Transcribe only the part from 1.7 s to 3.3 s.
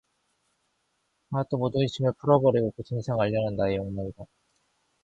의심을 풀어 버리고 그 진상을